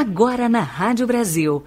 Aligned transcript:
Agora 0.00 0.48
na 0.48 0.62
Rádio 0.62 1.06
Brasil. 1.06 1.62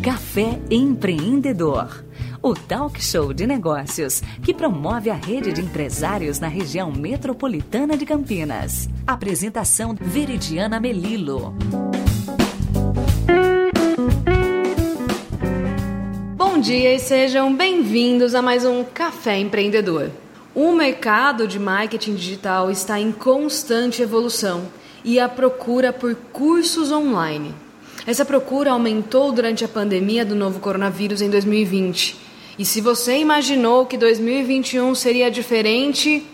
Café 0.00 0.56
Empreendedor. 0.70 2.04
O 2.40 2.54
talk 2.54 3.02
show 3.02 3.34
de 3.34 3.44
negócios 3.44 4.20
que 4.40 4.54
promove 4.54 5.10
a 5.10 5.16
rede 5.16 5.52
de 5.52 5.60
empresários 5.60 6.38
na 6.38 6.46
região 6.46 6.92
metropolitana 6.92 7.96
de 7.96 8.06
Campinas. 8.06 8.88
Apresentação 9.04 9.96
Veridiana 10.00 10.78
Melilo. 10.78 11.56
Bom 16.36 16.60
dia 16.60 16.94
e 16.94 17.00
sejam 17.00 17.52
bem-vindos 17.52 18.32
a 18.32 18.40
mais 18.40 18.64
um 18.64 18.84
Café 18.84 19.40
Empreendedor. 19.40 20.12
O 20.54 20.70
mercado 20.70 21.48
de 21.48 21.58
marketing 21.58 22.14
digital 22.14 22.70
está 22.70 23.00
em 23.00 23.10
constante 23.10 24.02
evolução 24.02 24.68
e 25.04 25.18
a 25.20 25.28
procura 25.28 25.92
por 25.92 26.14
cursos 26.14 26.90
online. 26.92 27.54
Essa 28.06 28.24
procura 28.24 28.72
aumentou 28.72 29.32
durante 29.32 29.64
a 29.64 29.68
pandemia 29.68 30.24
do 30.24 30.34
novo 30.34 30.60
coronavírus 30.60 31.20
em 31.20 31.28
2020. 31.28 32.16
E 32.58 32.64
se 32.64 32.80
você 32.80 33.18
imaginou 33.18 33.86
que 33.86 33.96
2021 33.96 34.92
seria 34.94 35.30
diferente, 35.30 36.26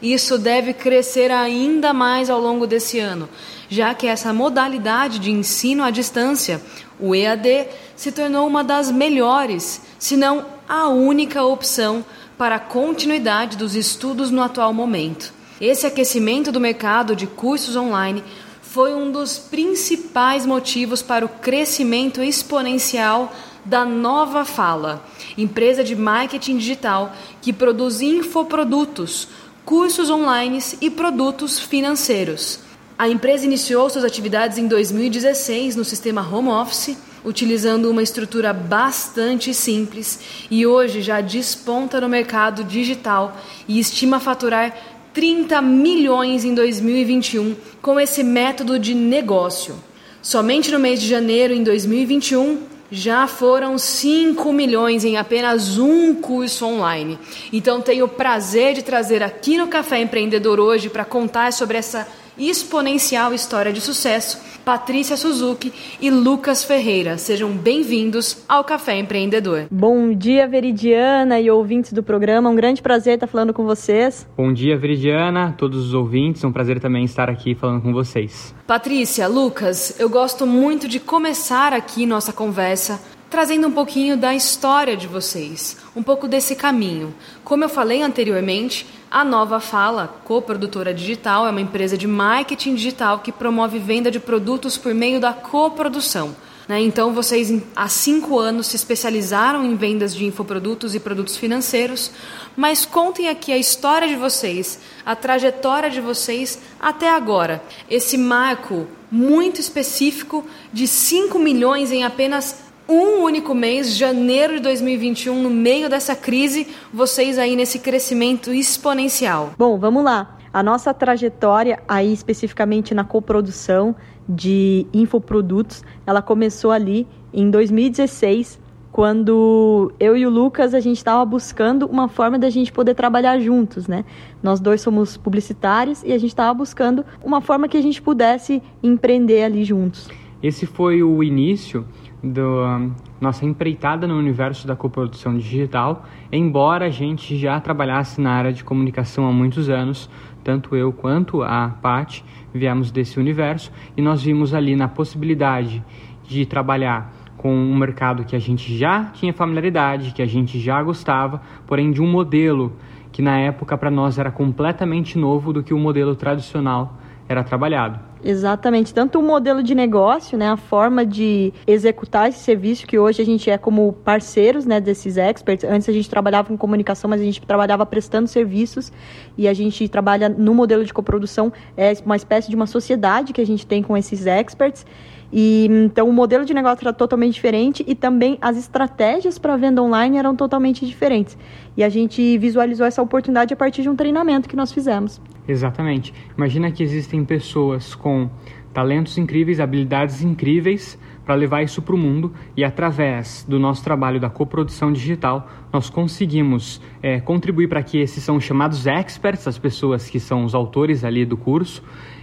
isso 0.00 0.38
deve 0.38 0.72
crescer 0.72 1.30
ainda 1.30 1.92
mais 1.92 2.30
ao 2.30 2.40
longo 2.40 2.66
desse 2.66 2.98
ano, 2.98 3.28
já 3.68 3.92
que 3.92 4.06
essa 4.06 4.32
modalidade 4.32 5.18
de 5.18 5.30
ensino 5.30 5.82
à 5.82 5.90
distância, 5.90 6.62
o 6.98 7.14
EAD, 7.14 7.66
se 7.94 8.10
tornou 8.10 8.46
uma 8.46 8.64
das 8.64 8.90
melhores, 8.90 9.82
se 9.98 10.16
não 10.16 10.46
a 10.66 10.88
única 10.88 11.42
opção 11.44 12.02
para 12.38 12.54
a 12.54 12.60
continuidade 12.60 13.58
dos 13.58 13.74
estudos 13.74 14.30
no 14.30 14.42
atual 14.42 14.72
momento. 14.72 15.39
Esse 15.60 15.86
aquecimento 15.86 16.50
do 16.50 16.58
mercado 16.58 17.14
de 17.14 17.26
cursos 17.26 17.76
online 17.76 18.24
foi 18.62 18.94
um 18.94 19.12
dos 19.12 19.36
principais 19.36 20.46
motivos 20.46 21.02
para 21.02 21.26
o 21.26 21.28
crescimento 21.28 22.22
exponencial 22.22 23.30
da 23.62 23.84
Nova 23.84 24.46
Fala, 24.46 25.04
empresa 25.36 25.84
de 25.84 25.94
marketing 25.94 26.56
digital 26.56 27.14
que 27.42 27.52
produz 27.52 28.00
infoprodutos, 28.00 29.28
cursos 29.62 30.08
online 30.08 30.60
e 30.80 30.88
produtos 30.88 31.58
financeiros. 31.58 32.60
A 32.98 33.06
empresa 33.06 33.44
iniciou 33.44 33.90
suas 33.90 34.04
atividades 34.04 34.56
em 34.56 34.66
2016 34.66 35.76
no 35.76 35.84
sistema 35.84 36.26
Home 36.26 36.48
Office 36.48 36.96
utilizando 37.24 37.90
uma 37.90 38.02
estrutura 38.02 38.52
bastante 38.52 39.52
simples 39.52 40.46
e 40.50 40.66
hoje 40.66 41.02
já 41.02 41.20
desponta 41.20 42.00
no 42.00 42.08
mercado 42.08 42.64
digital 42.64 43.36
e 43.68 43.78
estima 43.78 44.18
faturar 44.18 44.74
30 45.12 45.60
milhões 45.62 46.44
em 46.44 46.54
2021 46.54 47.56
com 47.82 47.98
esse 47.98 48.22
método 48.22 48.78
de 48.78 48.94
negócio. 48.94 49.76
Somente 50.22 50.70
no 50.70 50.78
mês 50.78 51.00
de 51.00 51.08
janeiro 51.08 51.52
em 51.54 51.62
2021 51.62 52.58
já 52.90 53.26
foram 53.26 53.78
5 53.78 54.52
milhões 54.52 55.04
em 55.04 55.16
apenas 55.16 55.78
um 55.78 56.14
curso 56.14 56.66
online. 56.66 57.18
Então 57.52 57.80
tenho 57.80 58.06
o 58.06 58.08
prazer 58.08 58.74
de 58.74 58.82
trazer 58.82 59.22
aqui 59.22 59.56
no 59.56 59.68
Café 59.68 60.00
Empreendedor 60.00 60.58
hoje 60.58 60.90
para 60.90 61.04
contar 61.04 61.52
sobre 61.52 61.78
essa 61.78 62.06
exponencial 62.40 63.34
história 63.34 63.72
de 63.72 63.80
sucesso, 63.80 64.40
Patrícia 64.64 65.16
Suzuki 65.16 65.72
e 66.00 66.10
Lucas 66.10 66.64
Ferreira. 66.64 67.18
Sejam 67.18 67.50
bem-vindos 67.50 68.44
ao 68.48 68.64
Café 68.64 68.98
Empreendedor. 68.98 69.66
Bom 69.70 70.14
dia, 70.14 70.46
Veridiana 70.46 71.40
e 71.40 71.50
ouvintes 71.50 71.92
do 71.92 72.02
programa. 72.02 72.48
Um 72.48 72.54
grande 72.54 72.80
prazer 72.80 73.14
estar 73.14 73.26
falando 73.26 73.52
com 73.52 73.64
vocês. 73.64 74.26
Bom 74.36 74.52
dia, 74.52 74.78
Veridiana, 74.78 75.54
todos 75.58 75.86
os 75.86 75.94
ouvintes. 75.94 76.44
Um 76.44 76.52
prazer 76.52 76.80
também 76.80 77.04
estar 77.04 77.28
aqui 77.28 77.54
falando 77.54 77.82
com 77.82 77.92
vocês. 77.92 78.54
Patrícia, 78.66 79.26
Lucas, 79.26 79.98
eu 79.98 80.08
gosto 80.08 80.46
muito 80.46 80.86
de 80.86 81.00
começar 81.00 81.72
aqui 81.72 82.06
nossa 82.06 82.32
conversa 82.32 83.00
trazendo 83.30 83.68
um 83.68 83.72
pouquinho 83.72 84.16
da 84.16 84.34
história 84.34 84.96
de 84.96 85.06
vocês, 85.06 85.76
um 85.94 86.02
pouco 86.02 86.26
desse 86.26 86.56
caminho. 86.56 87.14
Como 87.44 87.62
eu 87.62 87.68
falei 87.68 88.02
anteriormente, 88.02 88.84
a 89.08 89.24
Nova 89.24 89.60
Fala, 89.60 90.20
coprodutora 90.24 90.92
digital, 90.92 91.46
é 91.46 91.50
uma 91.50 91.60
empresa 91.60 91.96
de 91.96 92.08
marketing 92.08 92.74
digital 92.74 93.20
que 93.20 93.30
promove 93.30 93.78
venda 93.78 94.10
de 94.10 94.18
produtos 94.18 94.76
por 94.76 94.92
meio 94.92 95.20
da 95.20 95.32
coprodução. 95.32 96.34
Né? 96.66 96.80
Então, 96.80 97.12
vocês 97.12 97.52
há 97.74 97.88
cinco 97.88 98.38
anos 98.38 98.68
se 98.68 98.76
especializaram 98.76 99.64
em 99.64 99.74
vendas 99.76 100.14
de 100.14 100.24
infoprodutos 100.24 100.94
e 100.94 101.00
produtos 101.00 101.36
financeiros, 101.36 102.10
mas 102.56 102.84
contem 102.84 103.28
aqui 103.28 103.52
a 103.52 103.58
história 103.58 104.06
de 104.06 104.16
vocês, 104.16 104.80
a 105.06 105.14
trajetória 105.16 105.90
de 105.90 106.00
vocês 106.00 106.60
até 106.80 107.08
agora. 107.10 107.62
Esse 107.88 108.16
marco 108.16 108.86
muito 109.10 109.60
específico 109.60 110.46
de 110.72 110.86
5 110.86 111.38
milhões 111.38 111.90
em 111.90 112.04
apenas 112.04 112.69
um 112.90 113.22
único 113.22 113.54
mês, 113.54 113.96
janeiro 113.96 114.56
de 114.56 114.62
2021, 114.62 115.40
no 115.40 115.48
meio 115.48 115.88
dessa 115.88 116.16
crise, 116.16 116.66
vocês 116.92 117.38
aí 117.38 117.54
nesse 117.54 117.78
crescimento 117.78 118.52
exponencial? 118.52 119.52
Bom, 119.56 119.78
vamos 119.78 120.02
lá. 120.02 120.36
A 120.52 120.60
nossa 120.60 120.92
trajetória 120.92 121.80
aí 121.86 122.12
especificamente 122.12 122.92
na 122.92 123.04
coprodução 123.04 123.94
de 124.28 124.88
infoprodutos, 124.92 125.84
ela 126.04 126.20
começou 126.20 126.72
ali 126.72 127.06
em 127.32 127.48
2016, 127.48 128.58
quando 128.90 129.92
eu 130.00 130.16
e 130.16 130.26
o 130.26 130.30
Lucas 130.30 130.74
a 130.74 130.80
gente 130.80 130.96
estava 130.96 131.24
buscando 131.24 131.86
uma 131.86 132.08
forma 132.08 132.40
da 132.40 132.50
gente 132.50 132.72
poder 132.72 132.94
trabalhar 132.94 133.38
juntos, 133.38 133.86
né? 133.86 134.04
Nós 134.42 134.58
dois 134.58 134.80
somos 134.80 135.16
publicitários 135.16 136.02
e 136.02 136.12
a 136.12 136.18
gente 136.18 136.30
estava 136.30 136.52
buscando 136.52 137.04
uma 137.24 137.40
forma 137.40 137.68
que 137.68 137.76
a 137.76 137.82
gente 137.82 138.02
pudesse 138.02 138.60
empreender 138.82 139.44
ali 139.44 139.62
juntos. 139.62 140.08
Esse 140.42 140.66
foi 140.66 141.02
o 141.02 141.22
início 141.22 141.86
da 142.22 142.80
nossa 143.20 143.46
empreitada 143.46 144.06
no 144.06 144.18
universo 144.18 144.66
da 144.66 144.76
coprodução 144.76 145.36
digital, 145.36 146.04
embora 146.30 146.86
a 146.86 146.90
gente 146.90 147.36
já 147.36 147.58
trabalhasse 147.60 148.20
na 148.20 148.32
área 148.32 148.52
de 148.52 148.62
comunicação 148.62 149.26
há 149.26 149.32
muitos 149.32 149.70
anos, 149.70 150.10
tanto 150.44 150.76
eu 150.76 150.92
quanto 150.92 151.42
a 151.42 151.68
Pat 151.82 152.22
viemos 152.52 152.90
desse 152.90 153.18
universo 153.18 153.72
e 153.96 154.02
nós 154.02 154.22
vimos 154.22 154.52
ali 154.54 154.76
na 154.76 154.88
possibilidade 154.88 155.82
de 156.24 156.44
trabalhar 156.46 157.12
com 157.36 157.54
um 157.54 157.74
mercado 157.74 158.24
que 158.24 158.36
a 158.36 158.38
gente 158.38 158.76
já 158.76 159.04
tinha 159.04 159.32
familiaridade, 159.32 160.12
que 160.12 160.20
a 160.20 160.26
gente 160.26 160.60
já 160.60 160.82
gostava, 160.82 161.40
porém 161.66 161.90
de 161.90 162.02
um 162.02 162.06
modelo 162.06 162.72
que 163.10 163.22
na 163.22 163.38
época 163.38 163.78
para 163.78 163.90
nós 163.90 164.18
era 164.18 164.30
completamente 164.30 165.18
novo 165.18 165.52
do 165.52 165.62
que 165.62 165.72
o 165.72 165.78
modelo 165.78 166.14
tradicional 166.14 166.98
era 167.26 167.42
trabalhado. 167.42 168.09
Exatamente, 168.22 168.92
tanto 168.92 169.18
o 169.18 169.22
modelo 169.22 169.62
de 169.62 169.74
negócio, 169.74 170.36
né, 170.36 170.48
a 170.48 170.56
forma 170.56 171.06
de 171.06 171.54
executar 171.66 172.28
esse 172.28 172.40
serviço 172.40 172.86
que 172.86 172.98
hoje 172.98 173.22
a 173.22 173.24
gente 173.24 173.50
é 173.50 173.56
como 173.56 173.94
parceiros, 174.04 174.66
né, 174.66 174.78
desses 174.78 175.16
experts. 175.16 175.64
Antes 175.64 175.88
a 175.88 175.92
gente 175.92 176.08
trabalhava 176.08 176.48
com 176.48 176.56
comunicação, 176.56 177.08
mas 177.08 177.20
a 177.20 177.24
gente 177.24 177.40
trabalhava 177.40 177.86
prestando 177.86 178.28
serviços 178.28 178.92
e 179.38 179.48
a 179.48 179.54
gente 179.54 179.88
trabalha 179.88 180.28
no 180.28 180.54
modelo 180.54 180.84
de 180.84 180.92
coprodução 180.92 181.50
é 181.76 181.92
uma 182.04 182.16
espécie 182.16 182.50
de 182.50 182.56
uma 182.56 182.66
sociedade 182.66 183.32
que 183.32 183.40
a 183.40 183.46
gente 183.46 183.66
tem 183.66 183.82
com 183.82 183.96
esses 183.96 184.26
experts. 184.26 184.84
E 185.32 185.68
então 185.70 186.08
o 186.08 186.12
modelo 186.12 186.44
de 186.44 186.52
negócio 186.52 186.82
era 186.82 186.92
totalmente 186.92 187.34
diferente 187.34 187.84
e 187.86 187.94
também 187.94 188.36
as 188.40 188.56
estratégias 188.56 189.38
para 189.38 189.56
venda 189.56 189.82
online 189.82 190.18
eram 190.18 190.34
totalmente 190.34 190.84
diferentes. 190.84 191.38
E 191.76 191.84
a 191.84 191.88
gente 191.88 192.36
visualizou 192.38 192.86
essa 192.86 193.00
oportunidade 193.00 193.54
a 193.54 193.56
partir 193.56 193.82
de 193.82 193.88
um 193.88 193.96
treinamento 193.96 194.48
que 194.48 194.56
nós 194.56 194.72
fizemos. 194.72 195.20
Exatamente. 195.46 196.12
Imagina 196.36 196.70
que 196.70 196.82
existem 196.82 197.24
pessoas 197.24 197.94
com 197.94 198.28
talentos 198.72 199.18
incríveis, 199.18 199.60
habilidades 199.60 200.22
incríveis 200.22 200.98
para 201.24 201.34
levar 201.34 201.62
isso 201.62 201.82
para 201.82 201.94
o 201.94 201.98
mundo 201.98 202.32
e 202.56 202.64
através 202.64 203.44
do 203.48 203.58
nosso 203.58 203.84
trabalho 203.84 204.18
da 204.18 204.30
coprodução 204.30 204.92
digital 204.92 205.48
nós 205.72 205.90
conseguimos 205.90 206.80
é, 207.02 207.20
contribuir 207.20 207.68
para 207.68 207.82
que 207.82 207.98
esses 207.98 208.22
são 208.22 208.40
chamados 208.40 208.86
experts, 208.86 209.46
as 209.46 209.58
pessoas 209.58 210.08
que 210.08 210.18
são 210.18 210.44
os 210.44 210.54
autores 210.54 211.04
ali 211.04 211.24
do 211.24 211.36
curso, 211.36 211.82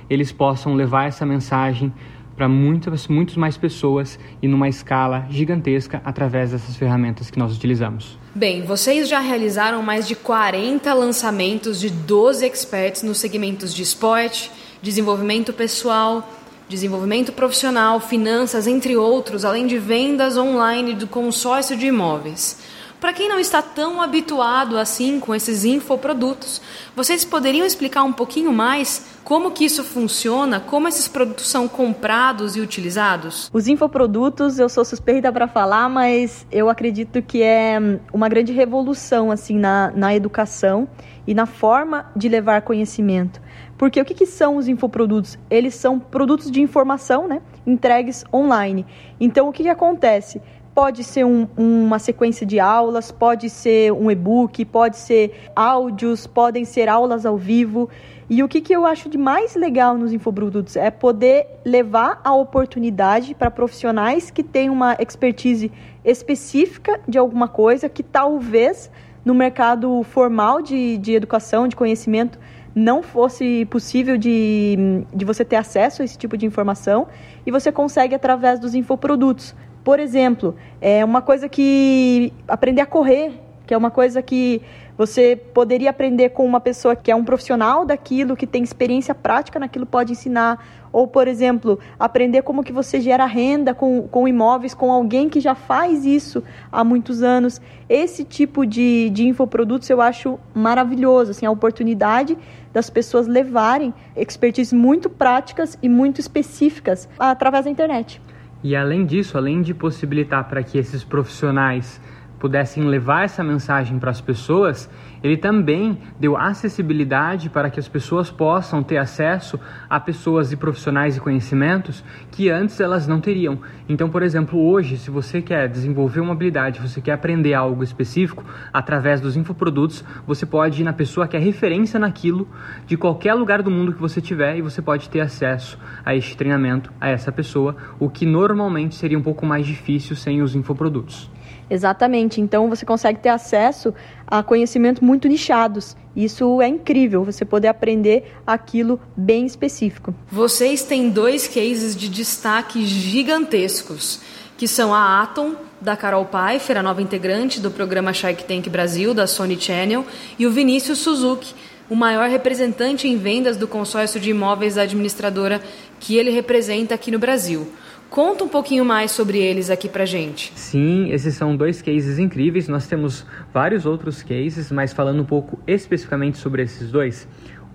eles 0.10 0.32
possam 0.32 0.74
levar 0.74 1.08
essa 1.08 1.26
mensagem 1.26 1.94
para 2.38 2.48
muitas, 2.48 3.08
muitas 3.08 3.36
mais 3.36 3.58
pessoas 3.58 4.20
e 4.42 4.48
numa 4.48 4.70
escala 4.70 5.26
gigantesca 5.30 6.02
através 6.06 6.52
dessas 6.52 6.76
ferramentas 6.78 7.32
que 7.32 7.40
nós 7.40 7.54
utilizamos. 7.54 8.18
Bem, 8.36 8.62
vocês 8.62 9.10
já 9.10 9.20
realizaram 9.20 9.82
mais 9.82 10.08
de 10.08 10.16
40 10.16 10.94
lançamentos 10.94 11.80
de 11.80 11.90
12 11.90 12.46
experts 12.46 13.02
nos 13.02 13.18
segmentos 13.18 13.74
de 13.74 13.82
esporte, 13.82 14.52
desenvolvimento 14.84 15.52
pessoal, 15.52 16.32
desenvolvimento 16.70 17.32
profissional, 17.32 18.00
finanças, 18.00 18.68
entre 18.68 18.96
outros, 18.96 19.44
além 19.44 19.66
de 19.66 19.80
vendas 19.80 20.38
online 20.38 20.94
do 20.94 21.08
consórcio 21.08 21.76
de 21.76 21.88
imóveis. 21.88 22.60
Para 23.00 23.14
quem 23.14 23.30
não 23.30 23.40
está 23.40 23.62
tão 23.62 24.02
habituado 24.02 24.76
assim 24.76 25.20
com 25.20 25.36
esses 25.36 25.64
infoprodutos, 25.64 26.60
vocês 26.96 27.24
poderiam 27.24 27.64
explicar 27.64 28.04
um 28.04 28.12
pouquinho 28.12 28.52
mais 28.52 29.06
como 29.24 29.52
que 29.52 29.66
isso 29.66 29.84
funciona, 29.84 30.60
como 30.60 30.88
esses 30.88 31.08
produtos 31.08 31.48
são 31.48 31.68
comprados 31.68 32.56
e 32.56 32.60
utilizados? 32.60 33.52
Os 33.54 33.68
infoprodutos, 33.68 34.58
eu 34.58 34.68
sou 34.68 34.84
suspeita 34.84 35.32
para 35.32 35.48
falar, 35.48 35.88
mas 35.90 36.48
eu 36.52 36.70
acredito 36.70 37.22
que 37.22 37.44
é 37.44 37.78
uma 38.12 38.28
grande 38.28 38.52
revolução 38.52 39.32
assim 39.32 39.60
na, 39.60 39.92
na 39.96 40.16
educação 40.16 40.88
e 41.28 41.36
na 41.36 41.46
forma 41.46 42.10
de 42.16 42.30
levar 42.30 42.62
conhecimento 42.62 43.42
Porque 43.78 44.00
o 44.00 44.06
que, 44.06 44.14
que 44.14 44.26
são 44.26 44.56
os 44.56 44.68
infoprodutos? 44.68 45.38
Eles 45.52 45.76
são 45.76 46.00
produtos 46.00 46.50
de 46.50 46.62
informação 46.62 47.28
né, 47.28 47.42
entregues 47.66 48.24
online. 48.34 48.86
Então, 49.20 49.50
o 49.50 49.52
que, 49.52 49.64
que 49.64 49.70
acontece? 49.70 50.42
Pode 50.78 51.04
ser 51.04 51.26
um, 51.26 51.48
uma 51.58 51.98
sequência 51.98 52.46
de 52.46 52.60
aulas, 52.60 53.12
pode 53.12 53.50
ser 53.50 53.92
um 53.92 54.12
e-book, 54.12 54.64
pode 54.64 54.98
ser 54.98 55.50
áudios, 55.56 56.28
podem 56.28 56.66
ser 56.66 56.88
aulas 56.88 57.26
ao 57.26 57.36
vivo. 57.36 57.90
E 58.30 58.44
o 58.44 58.48
que, 58.48 58.62
que 58.62 58.74
eu 58.74 58.86
acho 58.86 59.10
de 59.10 59.18
mais 59.18 59.56
legal 59.56 59.98
nos 59.98 60.14
infoprodutos 60.14 60.76
é 60.76 60.92
poder 60.92 61.48
levar 61.66 62.22
a 62.24 62.32
oportunidade 62.36 63.34
para 63.34 63.50
profissionais 63.50 64.30
que 64.30 64.44
têm 64.44 64.70
uma 64.70 64.96
expertise 65.00 65.72
específica 66.06 67.00
de 67.08 67.18
alguma 67.18 67.48
coisa 67.48 67.90
que 67.90 68.04
talvez 68.04 68.92
no 69.26 69.34
mercado 69.34 70.04
formal 70.04 70.62
de, 70.62 71.00
de 71.00 71.14
educação, 71.14 71.68
de 71.68 71.76
conhecimento, 71.76 72.38
não 72.76 73.02
fosse 73.02 73.66
possível 73.66 74.16
de, 74.16 75.04
de 75.12 75.26
você 75.26 75.44
ter 75.44 75.56
acesso 75.56 76.04
a 76.04 76.06
esse 76.06 76.16
tipo 76.16 76.38
de 76.38 76.46
informação 76.46 77.08
e 77.48 77.50
você 77.50 77.72
consegue 77.72 78.14
através 78.14 78.60
dos 78.60 78.76
infoprodutos. 78.76 79.56
Por 79.88 80.02
exemplo, 80.02 80.54
é 80.82 81.06
uma 81.06 81.22
coisa 81.22 81.48
que 81.48 82.34
aprender 82.46 82.82
a 82.82 82.86
correr, 82.86 83.32
que 83.66 83.74
é 83.74 83.78
uma 83.78 83.90
coisa 83.90 84.22
que 84.22 84.62
você 84.98 85.34
poderia 85.38 85.92
aprender 85.92 86.32
com 86.32 86.46
uma 86.46 86.60
pessoa 86.60 86.94
que 86.94 87.10
é 87.10 87.16
um 87.16 87.24
profissional 87.24 87.86
daquilo, 87.86 88.36
que 88.36 88.46
tem 88.46 88.62
experiência 88.62 89.16
prática 89.16 89.58
naquilo, 89.58 89.86
pode 89.86 90.12
ensinar. 90.12 90.62
Ou, 90.92 91.08
por 91.08 91.26
exemplo, 91.26 91.80
aprender 91.98 92.42
como 92.42 92.66
que 92.66 92.74
você 92.74 93.00
gera 93.00 93.26
renda 93.26 93.74
com, 93.74 94.10
com 94.10 94.28
imóveis, 94.28 94.74
com 94.74 94.92
alguém 94.92 95.30
que 95.30 95.40
já 95.40 95.56
faz 95.56 96.06
isso 96.06 96.44
há 96.70 96.84
muitos 96.84 97.24
anos. 97.24 97.62
Esse 97.88 98.26
tipo 98.26 98.66
de, 98.66 99.10
de 99.12 99.26
infoprodutos 99.26 99.90
eu 99.90 100.02
acho 100.02 100.38
maravilhoso, 100.54 101.32
assim, 101.32 101.46
a 101.46 101.52
oportunidade 101.52 102.38
das 102.74 102.90
pessoas 102.90 103.26
levarem 103.26 103.94
expertise 104.18 104.76
muito 104.76 105.10
práticas 105.10 105.80
e 105.82 105.88
muito 105.88 106.20
específicas 106.20 107.08
através 107.18 107.64
da 107.64 107.72
internet. 107.72 108.22
E 108.64 108.76
além 108.76 109.06
disso, 109.06 109.38
além 109.38 109.62
de 109.62 109.74
possibilitar 109.74 110.48
para 110.48 110.64
que 110.64 110.78
esses 110.78 111.04
profissionais 111.04 112.02
pudessem 112.40 112.84
levar 112.84 113.24
essa 113.24 113.44
mensagem 113.44 114.00
para 114.00 114.12
as 114.12 114.22
pessoas, 114.22 114.90
ele 115.24 115.38
também 115.38 115.98
deu 116.20 116.38
acessibilidade 116.38 117.50
para 117.50 117.70
que 117.70 117.80
as 117.80 117.88
pessoas 117.88 118.30
possam 118.30 118.84
ter 118.84 118.98
acesso 118.98 119.60
a 119.90 120.00
pessoas 120.00 120.52
e 120.52 120.58
profissionais 120.58 121.18
e 121.18 121.20
conhecimentos 121.20 122.04
que 122.32 122.50
antes 122.50 122.80
elas 122.80 123.08
não 123.08 123.20
teriam. 123.20 123.60
Então, 123.90 124.10
por 124.10 124.22
exemplo, 124.24 124.60
hoje, 124.60 124.98
se 124.98 125.10
você 125.10 125.42
quer 125.42 125.68
desenvolver 125.68 126.20
uma 126.20 126.34
habilidade, 126.34 126.80
você 126.80 127.02
quer 127.02 127.14
aprender 127.14 127.54
algo 127.54 127.84
específico 127.84 128.44
através 128.72 129.22
dos 129.22 129.36
infoprodutos, 129.36 130.04
você 130.26 130.46
pode 130.46 130.82
ir 130.82 130.86
na 130.86 130.94
pessoa 130.94 131.28
que 131.28 131.36
é 131.36 131.40
referência 131.40 132.00
naquilo 132.00 132.48
de 132.86 132.98
qualquer 132.98 133.34
lugar 133.34 133.62
do 133.62 133.72
mundo 133.72 133.94
que 133.94 134.02
você 134.02 134.22
tiver 134.22 134.58
e 134.58 134.62
você 134.62 134.82
pode 134.82 135.10
ter 135.10 135.22
acesso 135.22 135.78
a 136.06 136.16
este 136.16 136.36
treinamento, 136.36 136.92
a 137.00 137.10
essa 137.10 137.32
pessoa, 137.32 137.76
o 138.00 138.10
que 138.10 138.26
normalmente 138.26 138.96
seria 138.96 139.18
um 139.18 139.24
pouco 139.24 139.46
mais 139.46 139.66
difícil 139.66 140.16
sem 140.16 140.42
os 140.42 140.56
infoprodutos. 140.56 141.30
Exatamente. 141.70 142.40
Então 142.40 142.70
você 142.70 142.86
consegue 142.86 143.20
ter 143.20 143.30
acesso 143.30 143.94
a 144.26 144.42
conhecimentos 144.42 145.02
muito 145.02 145.28
nichados. 145.28 145.96
Isso 146.16 146.62
é 146.62 146.68
incrível, 146.68 147.24
você 147.24 147.46
poder 147.46 147.68
aprender 147.68 148.34
aquilo 148.46 149.00
bem 149.16 149.46
específico. 149.46 150.14
Vocês 150.32 150.84
têm 150.84 151.10
dois 151.10 151.48
cases 151.48 151.96
de 151.96 152.10
destaque 152.10 152.86
gigantescos, 152.86 154.22
que 154.58 154.68
são 154.68 154.94
a 154.94 155.22
Atom, 155.22 155.56
da 155.80 155.96
Carol 155.96 156.26
Pfeiffer, 156.26 156.78
a 156.78 156.82
nova 156.82 157.02
integrante 157.02 157.60
do 157.60 157.70
programa 157.70 158.12
Shark 158.12 158.44
Tank 158.46 158.68
Brasil, 158.68 159.14
da 159.14 159.28
Sony 159.28 159.60
Channel, 159.60 160.04
e 160.40 160.48
o 160.48 160.52
Vinícius 160.52 160.98
Suzuki, 160.98 161.54
o 161.90 161.96
maior 161.96 162.28
representante 162.28 163.08
em 163.08 163.18
vendas 163.18 163.58
do 163.58 163.68
consórcio 163.68 164.20
de 164.20 164.32
imóveis 164.32 164.76
da 164.76 164.82
administradora 164.82 165.62
que 166.00 166.18
ele 166.18 166.32
representa 166.32 166.96
aqui 166.96 167.12
no 167.12 167.20
Brasil. 167.20 167.72
Conta 168.10 168.44
um 168.44 168.48
pouquinho 168.48 168.86
mais 168.86 169.12
sobre 169.12 169.38
eles 169.38 169.70
aqui 169.70 169.90
pra 169.90 170.06
gente. 170.06 170.52
Sim, 170.56 171.12
esses 171.12 171.36
são 171.36 171.56
dois 171.56 171.82
cases 171.82 172.18
incríveis. 172.18 172.68
Nós 172.68 172.88
temos 172.88 173.26
vários 173.54 173.86
outros 173.86 174.24
cases, 174.24 174.72
mas 174.72 174.94
falando 174.94 175.22
um 175.22 175.26
pouco 175.26 175.60
especificamente 175.68 176.38
sobre 176.38 176.64
esses 176.64 176.90
dois. 176.90 177.28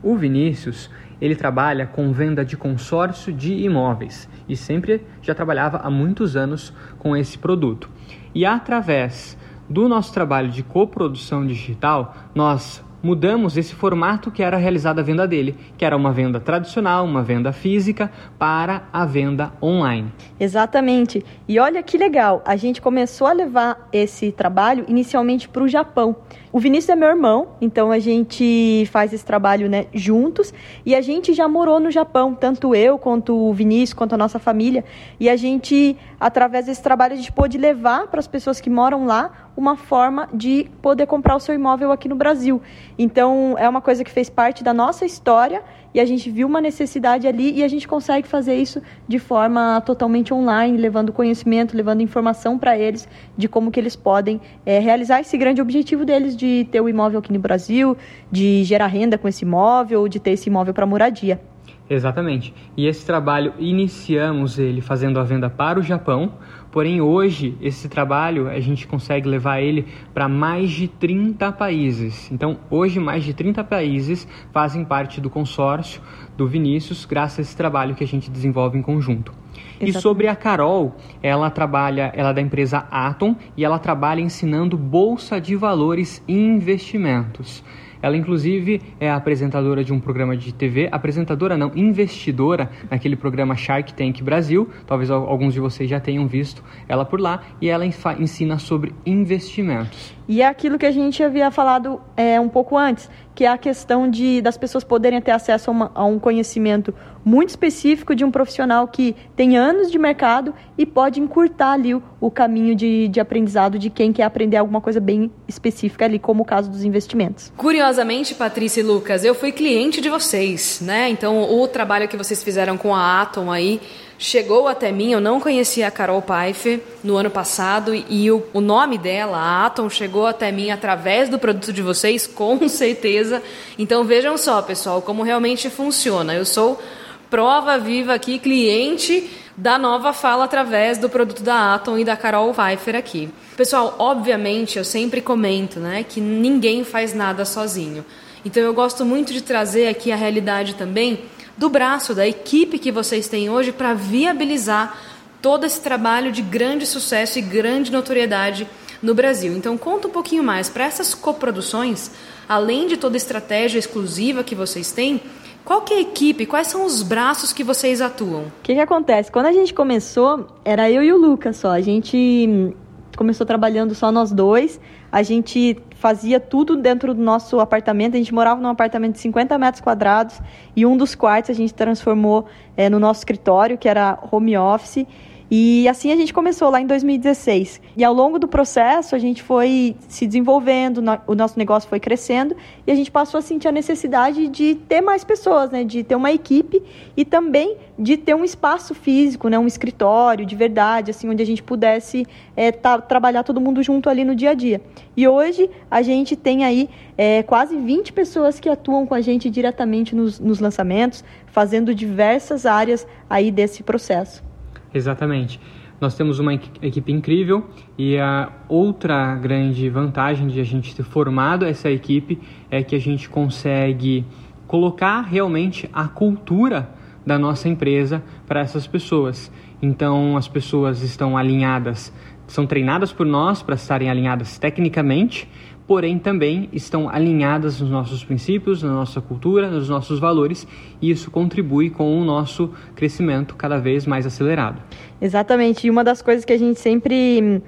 O 0.02 0.16
Vinícius, 0.16 0.90
ele 1.20 1.36
trabalha 1.36 1.86
com 1.86 2.12
venda 2.12 2.44
de 2.44 2.56
consórcio 2.56 3.32
de 3.32 3.52
imóveis 3.52 4.28
e 4.48 4.56
sempre 4.56 5.06
já 5.20 5.34
trabalhava 5.34 5.78
há 5.78 5.90
muitos 5.90 6.34
anos 6.34 6.72
com 6.98 7.16
esse 7.16 7.38
produto. 7.38 7.88
E 8.34 8.44
através 8.44 9.36
do 9.68 9.88
nosso 9.88 10.12
trabalho 10.12 10.50
de 10.50 10.62
coprodução 10.62 11.46
digital, 11.46 12.16
nós 12.34 12.82
mudamos 13.02 13.56
esse 13.56 13.74
formato 13.74 14.30
que 14.30 14.42
era 14.42 14.56
realizada 14.56 15.00
a 15.00 15.04
venda 15.04 15.26
dele, 15.26 15.56
que 15.76 15.84
era 15.84 15.96
uma 15.96 16.12
venda 16.12 16.38
tradicional, 16.38 17.04
uma 17.04 17.22
venda 17.22 17.52
física, 17.52 18.10
para 18.38 18.84
a 18.92 19.04
venda 19.04 19.52
online. 19.60 20.12
Exatamente. 20.38 21.24
E 21.48 21.58
olha 21.58 21.82
que 21.82 21.98
legal, 21.98 22.42
a 22.46 22.56
gente 22.56 22.80
começou 22.80 23.26
a 23.26 23.32
levar 23.32 23.88
esse 23.92 24.30
trabalho 24.30 24.84
inicialmente 24.88 25.48
para 25.48 25.62
o 25.62 25.68
Japão. 25.68 26.16
O 26.52 26.60
Vinícius 26.60 26.90
é 26.90 26.94
meu 26.94 27.08
irmão, 27.08 27.48
então 27.62 27.90
a 27.90 27.98
gente 27.98 28.86
faz 28.92 29.10
esse 29.14 29.24
trabalho 29.24 29.70
né, 29.70 29.86
juntos 29.94 30.52
e 30.84 30.94
a 30.94 31.00
gente 31.00 31.32
já 31.32 31.48
morou 31.48 31.80
no 31.80 31.90
Japão, 31.90 32.34
tanto 32.34 32.74
eu 32.74 32.98
quanto 32.98 33.34
o 33.34 33.54
Vinícius, 33.54 33.94
quanto 33.94 34.14
a 34.14 34.18
nossa 34.18 34.38
família. 34.38 34.84
E 35.18 35.30
a 35.30 35.36
gente, 35.36 35.96
através 36.20 36.66
desse 36.66 36.82
trabalho, 36.82 37.14
a 37.14 37.16
gente 37.16 37.32
pôde 37.32 37.56
levar 37.56 38.06
para 38.08 38.20
as 38.20 38.26
pessoas 38.26 38.60
que 38.60 38.68
moram 38.68 39.06
lá 39.06 39.50
uma 39.56 39.76
forma 39.76 40.28
de 40.32 40.70
poder 40.80 41.06
comprar 41.06 41.36
o 41.36 41.40
seu 41.40 41.54
imóvel 41.54 41.92
aqui 41.92 42.08
no 42.08 42.16
Brasil. 42.16 42.60
Então 42.98 43.54
é 43.58 43.68
uma 43.68 43.80
coisa 43.80 44.02
que 44.02 44.10
fez 44.10 44.30
parte 44.30 44.64
da 44.64 44.72
nossa 44.72 45.04
história 45.04 45.62
e 45.94 46.00
a 46.00 46.04
gente 46.04 46.30
viu 46.30 46.46
uma 46.46 46.60
necessidade 46.60 47.26
ali 47.26 47.52
e 47.58 47.62
a 47.62 47.68
gente 47.68 47.86
consegue 47.86 48.26
fazer 48.26 48.54
isso 48.54 48.80
de 49.06 49.18
forma 49.18 49.80
totalmente 49.84 50.32
online, 50.32 50.78
levando 50.78 51.12
conhecimento, 51.12 51.76
levando 51.76 52.00
informação 52.00 52.58
para 52.58 52.78
eles 52.78 53.06
de 53.36 53.48
como 53.48 53.70
que 53.70 53.78
eles 53.78 53.94
podem 53.94 54.40
é, 54.64 54.78
realizar 54.78 55.20
esse 55.20 55.36
grande 55.36 55.60
objetivo 55.60 56.04
deles 56.04 56.36
de 56.36 56.66
ter 56.70 56.80
o 56.80 56.88
imóvel 56.88 57.18
aqui 57.18 57.32
no 57.32 57.38
Brasil, 57.38 57.96
de 58.30 58.64
gerar 58.64 58.86
renda 58.86 59.18
com 59.18 59.28
esse 59.28 59.44
imóvel, 59.44 60.08
de 60.08 60.18
ter 60.18 60.30
esse 60.30 60.48
imóvel 60.48 60.72
para 60.72 60.86
moradia. 60.86 61.51
Exatamente. 61.88 62.54
E 62.76 62.86
esse 62.86 63.04
trabalho 63.04 63.52
iniciamos 63.58 64.58
ele 64.58 64.80
fazendo 64.80 65.20
a 65.20 65.24
venda 65.24 65.50
para 65.50 65.78
o 65.78 65.82
Japão, 65.82 66.32
porém 66.70 67.02
hoje 67.02 67.54
esse 67.60 67.88
trabalho 67.88 68.48
a 68.48 68.60
gente 68.60 68.86
consegue 68.86 69.28
levar 69.28 69.60
ele 69.60 69.86
para 70.14 70.26
mais 70.28 70.70
de 70.70 70.88
30 70.88 71.52
países. 71.52 72.30
Então, 72.32 72.58
hoje 72.70 72.98
mais 72.98 73.24
de 73.24 73.34
30 73.34 73.62
países 73.64 74.26
fazem 74.52 74.84
parte 74.84 75.20
do 75.20 75.28
consórcio 75.28 76.00
do 76.36 76.46
Vinícius 76.46 77.04
graças 77.04 77.40
a 77.40 77.42
esse 77.42 77.56
trabalho 77.56 77.94
que 77.94 78.04
a 78.04 78.08
gente 78.08 78.30
desenvolve 78.30 78.78
em 78.78 78.82
conjunto. 78.82 79.34
Exatamente. 79.52 79.98
E 79.98 80.00
sobre 80.00 80.28
a 80.28 80.36
Carol, 80.36 80.96
ela 81.22 81.50
trabalha, 81.50 82.10
ela 82.14 82.30
é 82.30 82.34
da 82.34 82.40
empresa 82.40 82.86
Atom 82.90 83.36
e 83.56 83.64
ela 83.64 83.78
trabalha 83.78 84.20
ensinando 84.20 84.78
bolsa 84.78 85.40
de 85.40 85.54
valores 85.56 86.22
e 86.26 86.32
investimentos. 86.34 87.62
Ela, 88.02 88.16
inclusive, 88.16 88.82
é 88.98 89.08
apresentadora 89.08 89.84
de 89.84 89.92
um 89.92 90.00
programa 90.00 90.36
de 90.36 90.52
TV, 90.52 90.88
apresentadora 90.90 91.56
não, 91.56 91.70
investidora 91.76 92.68
naquele 92.90 93.14
programa 93.14 93.54
Shark 93.56 93.94
Tank 93.94 94.20
Brasil. 94.22 94.68
Talvez 94.86 95.10
alguns 95.10 95.54
de 95.54 95.60
vocês 95.60 95.88
já 95.88 96.00
tenham 96.00 96.26
visto 96.26 96.64
ela 96.88 97.04
por 97.04 97.20
lá. 97.20 97.42
E 97.60 97.68
ela 97.68 97.86
ensina 97.86 98.58
sobre 98.58 98.92
investimentos. 99.06 100.14
E 100.28 100.40
é 100.40 100.46
aquilo 100.46 100.78
que 100.78 100.86
a 100.86 100.90
gente 100.90 101.22
havia 101.22 101.50
falado 101.50 102.00
é, 102.16 102.40
um 102.40 102.48
pouco 102.48 102.76
antes, 102.76 103.10
que 103.34 103.44
é 103.44 103.48
a 103.48 103.58
questão 103.58 104.08
de 104.08 104.40
das 104.40 104.56
pessoas 104.56 104.84
poderem 104.84 105.20
ter 105.20 105.30
acesso 105.30 105.70
a, 105.70 105.72
uma, 105.72 105.92
a, 105.94 106.04
um 106.04 106.18
conhecimento 106.18 106.94
muito 107.24 107.50
específico 107.50 108.14
de 108.14 108.24
um 108.24 108.30
profissional 108.30 108.88
que 108.88 109.14
tem 109.36 109.56
anos 109.56 109.90
de 109.90 109.98
mercado 109.98 110.54
e 110.76 110.84
pode 110.84 111.20
encurtar 111.20 111.72
ali 111.72 111.94
o, 111.94 112.02
o 112.20 112.30
caminho 112.30 112.74
de, 112.74 113.08
de 113.08 113.20
aprendizado 113.20 113.78
de 113.78 113.90
quem 113.90 114.12
quer 114.12 114.24
aprender 114.24 114.56
alguma 114.56 114.80
coisa 114.80 115.00
bem 115.00 115.30
específica 115.46 116.04
ali, 116.04 116.18
como 116.18 116.42
o 116.42 116.44
caso 116.44 116.70
dos 116.70 116.84
investimentos. 116.84 117.52
Curiosamente, 117.56 118.34
Patrícia 118.34 118.80
e 118.80 118.82
Lucas, 118.82 119.24
eu 119.24 119.34
fui 119.34 119.52
cliente 119.52 120.00
de 120.00 120.08
vocês, 120.08 120.80
né? 120.82 121.08
Então, 121.08 121.60
o 121.60 121.68
trabalho 121.68 122.08
que 122.08 122.16
vocês 122.16 122.42
fizeram 122.42 122.76
com 122.76 122.94
a 122.94 123.22
Atom 123.22 123.50
aí 123.50 123.80
chegou 124.22 124.68
até 124.68 124.92
mim. 124.92 125.12
Eu 125.12 125.20
não 125.20 125.40
conhecia 125.40 125.88
a 125.88 125.90
Carol 125.90 126.22
Pfeiffer 126.22 126.80
no 127.02 127.16
ano 127.16 127.28
passado 127.28 127.92
e 127.92 128.30
o, 128.30 128.42
o 128.52 128.60
nome 128.60 128.96
dela, 128.96 129.36
a 129.36 129.66
Atom, 129.66 129.90
chegou 129.90 130.26
até 130.26 130.52
mim 130.52 130.70
através 130.70 131.28
do 131.28 131.38
produto 131.38 131.72
de 131.72 131.82
vocês, 131.82 132.24
com 132.28 132.68
certeza. 132.68 133.42
Então 133.76 134.04
vejam 134.04 134.38
só, 134.38 134.62
pessoal, 134.62 135.02
como 135.02 135.24
realmente 135.24 135.68
funciona. 135.68 136.34
Eu 136.34 136.44
sou 136.44 136.80
prova 137.28 137.78
viva 137.78 138.14
aqui, 138.14 138.38
cliente 138.38 139.28
da 139.56 139.76
nova 139.76 140.12
fala 140.12 140.44
através 140.44 140.96
do 140.96 141.10
produto 141.10 141.42
da 141.42 141.74
Atom 141.74 141.98
e 141.98 142.04
da 142.04 142.16
Carol 142.16 142.54
Pfeiffer 142.54 142.94
aqui. 142.94 143.28
Pessoal, 143.56 143.96
obviamente 143.98 144.78
eu 144.78 144.84
sempre 144.84 145.20
comento, 145.20 145.80
né, 145.80 146.04
que 146.08 146.20
ninguém 146.20 146.84
faz 146.84 147.12
nada 147.12 147.44
sozinho. 147.44 148.04
Então 148.44 148.62
eu 148.62 148.72
gosto 148.72 149.04
muito 149.04 149.32
de 149.32 149.42
trazer 149.42 149.88
aqui 149.88 150.10
a 150.10 150.16
realidade 150.16 150.74
também 150.74 151.20
do 151.62 151.68
braço, 151.68 152.12
da 152.12 152.26
equipe 152.26 152.76
que 152.76 152.90
vocês 152.90 153.28
têm 153.28 153.48
hoje 153.48 153.70
para 153.70 153.94
viabilizar 153.94 154.98
todo 155.40 155.64
esse 155.64 155.80
trabalho 155.80 156.32
de 156.32 156.42
grande 156.42 156.84
sucesso 156.84 157.38
e 157.38 157.42
grande 157.42 157.92
notoriedade 157.92 158.66
no 159.00 159.14
Brasil. 159.14 159.56
Então, 159.56 159.78
conta 159.78 160.08
um 160.08 160.10
pouquinho 160.10 160.42
mais 160.42 160.68
para 160.68 160.84
essas 160.84 161.14
coproduções, 161.14 162.10
além 162.48 162.88
de 162.88 162.96
toda 162.96 163.14
a 163.14 163.16
estratégia 163.16 163.78
exclusiva 163.78 164.42
que 164.42 164.56
vocês 164.56 164.90
têm, 164.90 165.22
Qual 165.64 165.82
que 165.82 165.94
é 165.94 165.98
a 165.98 166.00
equipe? 166.00 166.44
Quais 166.44 166.66
são 166.66 166.84
os 166.84 167.04
braços 167.04 167.52
que 167.52 167.62
vocês 167.62 168.00
atuam? 168.00 168.46
O 168.46 168.52
que, 168.64 168.74
que 168.74 168.80
acontece? 168.80 169.30
Quando 169.30 169.46
a 169.46 169.52
gente 169.52 169.72
começou, 169.72 170.48
era 170.64 170.90
eu 170.90 171.04
e 171.04 171.12
o 171.12 171.16
Lucas 171.16 171.56
só. 171.56 171.70
A 171.70 171.80
gente 171.80 172.74
começou 173.22 173.46
trabalhando 173.46 173.94
só 173.94 174.10
nós 174.10 174.32
dois. 174.32 174.80
A 175.10 175.22
gente 175.22 175.80
fazia 175.94 176.40
tudo 176.40 176.76
dentro 176.76 177.14
do 177.14 177.22
nosso 177.22 177.60
apartamento. 177.60 178.14
A 178.14 178.18
gente 178.18 178.34
morava 178.34 178.60
num 178.60 178.68
apartamento 178.68 179.12
de 179.12 179.20
50 179.20 179.56
metros 179.58 179.80
quadrados 179.80 180.40
e 180.74 180.84
um 180.84 180.96
dos 180.96 181.14
quartos 181.14 181.50
a 181.50 181.54
gente 181.54 181.72
transformou 181.72 182.46
é, 182.76 182.90
no 182.90 182.98
nosso 182.98 183.20
escritório, 183.20 183.78
que 183.78 183.88
era 183.88 184.18
home 184.32 184.56
office. 184.58 185.06
E 185.54 185.86
assim 185.86 186.10
a 186.10 186.16
gente 186.16 186.32
começou 186.32 186.70
lá 186.70 186.80
em 186.80 186.86
2016. 186.86 187.78
E 187.94 188.02
ao 188.02 188.14
longo 188.14 188.38
do 188.38 188.48
processo 188.48 189.14
a 189.14 189.18
gente 189.18 189.42
foi 189.42 189.94
se 190.08 190.26
desenvolvendo, 190.26 191.02
o 191.26 191.34
nosso 191.34 191.58
negócio 191.58 191.90
foi 191.90 192.00
crescendo 192.00 192.56
e 192.86 192.90
a 192.90 192.94
gente 192.94 193.10
passou 193.10 193.36
a 193.36 193.42
sentir 193.42 193.68
a 193.68 193.72
necessidade 193.72 194.48
de 194.48 194.74
ter 194.74 195.02
mais 195.02 195.24
pessoas, 195.24 195.70
né? 195.70 195.84
De 195.84 196.02
ter 196.02 196.14
uma 196.14 196.32
equipe 196.32 196.82
e 197.14 197.22
também 197.22 197.76
de 197.98 198.16
ter 198.16 198.34
um 198.34 198.42
espaço 198.42 198.94
físico, 198.94 199.50
né? 199.50 199.58
Um 199.58 199.66
escritório 199.66 200.46
de 200.46 200.56
verdade, 200.56 201.10
assim, 201.10 201.28
onde 201.28 201.42
a 201.42 201.46
gente 201.46 201.62
pudesse 201.62 202.26
é, 202.56 202.72
tá, 202.72 202.98
trabalhar 202.98 203.42
todo 203.42 203.60
mundo 203.60 203.82
junto 203.82 204.08
ali 204.08 204.24
no 204.24 204.34
dia 204.34 204.52
a 204.52 204.54
dia. 204.54 204.80
E 205.14 205.28
hoje 205.28 205.68
a 205.90 206.00
gente 206.00 206.34
tem 206.34 206.64
aí 206.64 206.88
é, 207.14 207.42
quase 207.42 207.76
20 207.76 208.14
pessoas 208.14 208.58
que 208.58 208.70
atuam 208.70 209.04
com 209.06 209.14
a 209.14 209.20
gente 209.20 209.50
diretamente 209.50 210.16
nos, 210.16 210.40
nos 210.40 210.60
lançamentos, 210.60 211.22
fazendo 211.48 211.94
diversas 211.94 212.64
áreas 212.64 213.06
aí 213.28 213.50
desse 213.50 213.82
processo. 213.82 214.51
Exatamente. 214.94 215.60
Nós 216.00 216.16
temos 216.16 216.40
uma 216.40 216.52
equipe 216.54 217.12
incrível 217.12 217.68
e 217.96 218.18
a 218.18 218.50
outra 218.68 219.36
grande 219.36 219.88
vantagem 219.88 220.48
de 220.48 220.60
a 220.60 220.64
gente 220.64 220.96
ter 220.96 221.04
formado 221.04 221.64
essa 221.64 221.88
equipe 221.90 222.40
é 222.70 222.82
que 222.82 222.96
a 222.96 222.98
gente 222.98 223.28
consegue 223.28 224.24
colocar 224.66 225.20
realmente 225.20 225.88
a 225.92 226.08
cultura 226.08 226.90
da 227.24 227.38
nossa 227.38 227.68
empresa 227.68 228.22
para 228.48 228.60
essas 228.60 228.86
pessoas. 228.86 229.52
Então, 229.80 230.36
as 230.36 230.48
pessoas 230.48 231.02
estão 231.02 231.36
alinhadas, 231.36 232.12
são 232.46 232.66
treinadas 232.66 233.12
por 233.12 233.24
nós 233.24 233.62
para 233.62 233.76
estarem 233.76 234.10
alinhadas 234.10 234.58
tecnicamente 234.58 235.48
porém 235.86 236.18
também 236.18 236.68
estão 236.72 237.08
alinhadas 237.08 237.80
nos 237.80 237.90
nossos 237.90 238.24
princípios, 238.24 238.82
na 238.82 238.92
nossa 238.92 239.20
cultura, 239.20 239.70
nos 239.70 239.88
nossos 239.88 240.18
valores, 240.18 240.66
e 241.00 241.10
isso 241.10 241.30
contribui 241.30 241.90
com 241.90 242.20
o 242.20 242.24
nosso 242.24 242.70
crescimento 242.94 243.54
cada 243.56 243.78
vez 243.78 244.06
mais 244.06 244.26
acelerado. 244.26 244.80
Exatamente, 245.20 245.86
e 245.86 245.90
uma 245.90 246.04
das 246.04 246.22
coisas 246.22 246.44
que 246.44 246.52
a 246.52 246.58
gente 246.58 246.78
sempre 246.78 247.62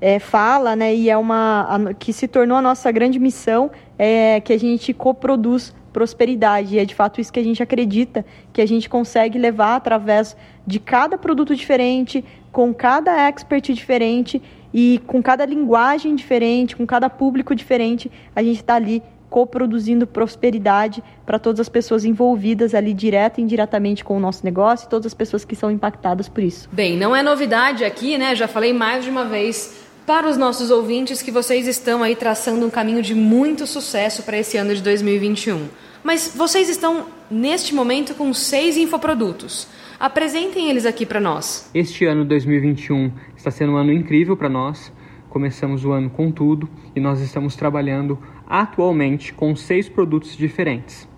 é, 0.00 0.18
fala, 0.18 0.76
né, 0.76 0.94
e 0.94 1.10
é 1.10 1.16
uma 1.16 1.62
a, 1.62 1.94
que 1.94 2.12
se 2.12 2.28
tornou 2.28 2.56
a 2.56 2.62
nossa 2.62 2.90
grande 2.90 3.18
missão, 3.18 3.70
é 3.98 4.40
que 4.40 4.52
a 4.52 4.58
gente 4.58 4.92
coproduz 4.92 5.74
prosperidade. 5.92 6.76
E 6.76 6.78
é 6.78 6.84
de 6.84 6.94
fato 6.94 7.22
isso 7.22 7.32
que 7.32 7.40
a 7.40 7.42
gente 7.42 7.62
acredita 7.62 8.22
que 8.52 8.60
a 8.60 8.66
gente 8.66 8.86
consegue 8.86 9.38
levar 9.38 9.76
através 9.76 10.36
de 10.66 10.78
cada 10.78 11.16
produto 11.16 11.56
diferente, 11.56 12.22
com 12.52 12.74
cada 12.74 13.26
expert 13.26 13.72
diferente 13.72 14.42
e 14.78 15.00
com 15.06 15.22
cada 15.22 15.46
linguagem 15.46 16.14
diferente, 16.14 16.76
com 16.76 16.86
cada 16.86 17.08
público 17.08 17.54
diferente, 17.54 18.12
a 18.34 18.42
gente 18.42 18.56
está 18.56 18.74
ali 18.74 19.02
coproduzindo 19.30 20.06
prosperidade 20.06 21.02
para 21.24 21.38
todas 21.38 21.60
as 21.60 21.68
pessoas 21.70 22.04
envolvidas 22.04 22.74
ali 22.74 22.92
direta 22.92 23.40
e 23.40 23.44
indiretamente 23.44 24.04
com 24.04 24.14
o 24.14 24.20
nosso 24.20 24.44
negócio 24.44 24.84
e 24.84 24.90
todas 24.90 25.06
as 25.06 25.14
pessoas 25.14 25.46
que 25.46 25.56
são 25.56 25.70
impactadas 25.70 26.28
por 26.28 26.44
isso. 26.44 26.68
Bem, 26.70 26.94
não 26.94 27.16
é 27.16 27.22
novidade 27.22 27.86
aqui, 27.86 28.18
né? 28.18 28.36
Já 28.36 28.46
falei 28.46 28.74
mais 28.74 29.02
de 29.02 29.08
uma 29.08 29.24
vez 29.24 29.74
para 30.04 30.28
os 30.28 30.36
nossos 30.36 30.70
ouvintes 30.70 31.22
que 31.22 31.30
vocês 31.30 31.66
estão 31.66 32.02
aí 32.02 32.14
traçando 32.14 32.66
um 32.66 32.70
caminho 32.70 33.00
de 33.00 33.14
muito 33.14 33.66
sucesso 33.66 34.24
para 34.24 34.36
esse 34.36 34.58
ano 34.58 34.74
de 34.74 34.82
2021. 34.82 35.68
Mas 36.06 36.32
vocês 36.36 36.68
estão 36.68 37.08
neste 37.28 37.74
momento 37.74 38.14
com 38.14 38.32
seis 38.32 38.76
infoprodutos. 38.76 39.66
Apresentem 39.98 40.70
eles 40.70 40.86
aqui 40.86 41.04
para 41.04 41.18
nós. 41.18 41.68
Este 41.74 42.04
ano 42.04 42.24
2021 42.24 43.10
está 43.36 43.50
sendo 43.50 43.72
um 43.72 43.76
ano 43.76 43.92
incrível 43.92 44.36
para 44.36 44.48
nós. 44.48 44.92
Começamos 45.28 45.84
o 45.84 45.90
ano 45.90 46.08
com 46.08 46.30
tudo 46.30 46.70
e 46.94 47.00
nós 47.00 47.20
estamos 47.20 47.56
trabalhando 47.56 48.16
atualmente 48.46 49.34
com 49.34 49.56
seis 49.56 49.88
produtos 49.88 50.36
diferentes. 50.36 51.08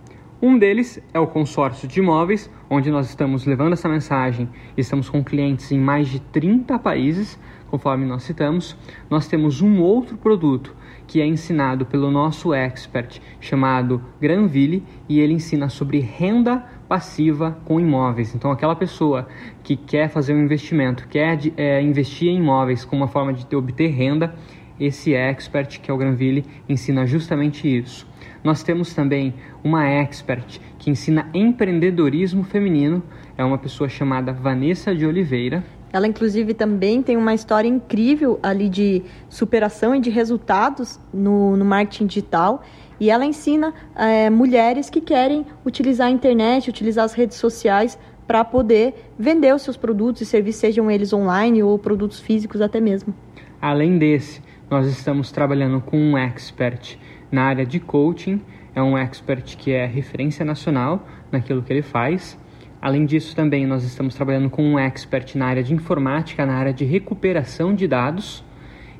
Um 0.41 0.59
deles 0.59 0.99
é 1.13 1.21
o 1.21 1.27
consórcio 1.27 1.87
de 1.87 1.99
imóveis, 1.99 2.51
onde 2.71 2.91
nós 2.91 3.11
estamos 3.11 3.45
levando 3.45 3.75
essa 3.75 3.91
mensagem. 3.91 4.49
Estamos 4.75 5.11
com 5.11 5.23
clientes 5.23 5.71
em 5.71 5.79
mais 5.79 6.09
de 6.09 6.19
30 6.19 6.79
países, 6.79 7.39
conforme 7.69 8.05
nós 8.05 8.25
citamos. 8.25 8.77
Nós 9.09 9.29
temos 9.29 9.63
um 9.63 9.81
outro 9.81 10.17
produto 10.17 10.75
que 11.07 11.21
é 11.21 11.27
ensinado 11.27 11.87
pelo 11.87 12.11
nosso 12.11 12.53
expert 12.53 13.21
chamado 13.41 14.03
Granville 14.21 14.85
e 15.09 15.21
ele 15.21 15.33
ensina 15.33 15.69
sobre 15.69 16.01
renda 16.01 16.65
passiva 16.89 17.59
com 17.65 17.81
imóveis. 17.81 18.35
Então, 18.35 18.51
aquela 18.51 18.75
pessoa 18.75 19.29
que 19.63 19.77
quer 19.77 20.09
fazer 20.09 20.35
um 20.35 20.43
investimento, 20.43 21.07
quer 21.09 21.39
é, 21.57 21.81
investir 21.83 22.29
em 22.29 22.39
imóveis 22.39 22.85
como 22.85 23.03
uma 23.03 23.09
forma 23.09 23.33
de 23.33 23.57
obter 23.57 23.89
renda, 23.89 24.35
esse 24.81 25.13
expert, 25.13 25.81
que 25.81 25.91
é 25.91 25.95
o 25.95 25.97
Granville, 25.97 26.45
ensina 26.69 27.07
justamente 27.07 27.67
isso. 27.67 28.07
Nós 28.45 28.63
temos 28.63 28.95
também 28.95 29.35
uma 29.63 29.85
expert 29.87 30.61
que 30.79 30.91
ensina 30.91 31.29
empreendedorismo 31.35 32.45
feminino, 32.45 33.03
é 33.37 33.45
uma 33.45 33.59
pessoa 33.59 33.89
chamada 33.89 34.33
Vanessa 34.33 34.95
de 34.95 35.05
Oliveira. 35.05 35.65
Ela, 35.93 36.07
inclusive, 36.07 36.55
também 36.55 37.03
tem 37.03 37.17
uma 37.17 37.35
história 37.35 37.69
incrível 37.69 38.39
ali 38.43 38.69
de 38.69 39.03
superação 39.29 39.95
e 39.95 40.01
de 40.01 40.11
resultados 40.11 41.01
no, 41.13 41.57
no 41.57 41.65
marketing 41.65 42.07
digital. 42.07 42.63
E 43.01 43.11
ela 43.11 43.25
ensina 43.25 43.73
é, 43.97 44.29
mulheres 44.29 44.91
que 44.91 45.01
querem 45.01 45.47
utilizar 45.65 46.09
a 46.09 46.11
internet, 46.11 46.69
utilizar 46.69 47.05
as 47.05 47.15
redes 47.15 47.37
sociais 47.37 47.99
para 48.27 48.45
poder 48.45 49.13
vender 49.19 49.55
os 49.55 49.63
seus 49.63 49.77
produtos 49.77 50.21
e 50.21 50.27
serviços, 50.27 50.61
sejam 50.61 50.91
eles 50.91 51.13
online 51.15 51.63
ou 51.63 51.79
produtos 51.79 52.21
físicos 52.21 52.61
até 52.61 52.79
mesmo. 52.79 53.15
Além 53.61 53.97
desse, 53.97 54.43
nós 54.71 54.87
estamos 54.87 55.33
trabalhando 55.33 55.81
com 55.81 55.97
um 55.97 56.19
expert 56.19 56.99
na 57.33 57.45
área 57.45 57.65
de 57.65 57.81
coaching, 57.81 58.43
é 58.75 58.83
um 58.83 58.99
expert 58.99 59.57
que 59.57 59.73
é 59.73 59.87
referência 59.87 60.45
nacional 60.45 61.07
naquilo 61.33 61.63
que 61.63 61.73
ele 61.73 61.83
faz. 61.83 62.39
Além 62.81 63.05
disso, 63.05 63.35
também 63.35 63.67
nós 63.67 63.85
estamos 63.85 64.15
trabalhando 64.15 64.49
com 64.49 64.63
um 64.63 64.79
expert 64.79 65.37
na 65.37 65.47
área 65.47 65.63
de 65.63 65.75
informática, 65.75 66.47
na 66.47 66.55
área 66.55 66.73
de 66.73 66.85
recuperação 66.85 67.75
de 67.75 67.89
dados 67.89 68.45